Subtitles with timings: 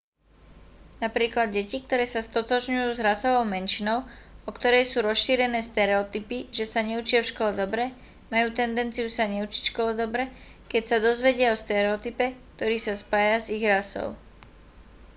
[1.05, 3.99] napríklad deti ktoré sa stotožňujú s rasovou menšinou
[4.49, 7.85] o ktorej sú rozšírené stereotypy že sa neučia v škole dobre
[8.33, 10.23] majú tendenciu sa neučiť v škole dobre
[10.73, 12.27] keď sa dozvedia o stereotype
[12.57, 14.09] ktorý sa spája s ich rasou